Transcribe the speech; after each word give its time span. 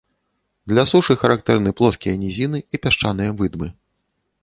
Для 0.73 0.83
сушы 0.91 1.17
характэрны 1.25 1.75
плоскія 1.81 2.15
нізіны 2.25 2.65
і 2.73 2.83
пясчаныя 2.87 3.31
выдмы. 3.43 3.67